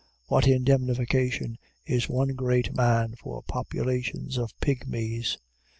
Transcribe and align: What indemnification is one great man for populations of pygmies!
What 0.25 0.47
indemnification 0.47 1.59
is 1.85 2.09
one 2.09 2.29
great 2.29 2.75
man 2.75 3.13
for 3.19 3.43
populations 3.43 4.35
of 4.39 4.51
pygmies! 4.59 5.37